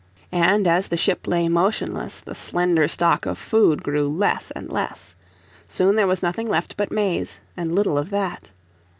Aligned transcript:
And 0.31 0.65
as 0.65 0.87
the 0.87 0.97
ship 0.97 1.27
lay 1.27 1.47
motionless 1.47 2.21
the 2.21 2.33
slender 2.33 2.87
stock 2.87 3.27
of 3.27 3.37
food 3.37 3.83
grew 3.83 4.09
less 4.09 4.49
and 4.49 4.67
less. 4.67 5.15
Soon 5.69 5.95
there 5.95 6.07
was 6.07 6.23
nothing 6.23 6.49
left 6.49 6.75
but 6.75 6.91
maize, 6.91 7.39
and 7.55 7.75
little 7.75 7.99
of 7.99 8.09
that. 8.09 8.49